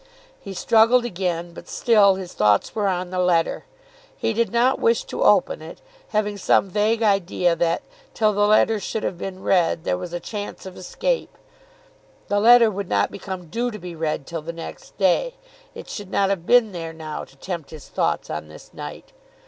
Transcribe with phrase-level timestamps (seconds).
[0.39, 3.65] He struggled again, but still his thoughts were on the letter.
[4.17, 7.83] He did not wish to open it, having some vague idea that,
[8.15, 11.37] till the letter should have been read, there was a chance of escape.
[12.29, 15.35] The letter would not become due to be read till the next day.
[15.75, 19.11] It should not have been there now to tempt his thoughts on this night.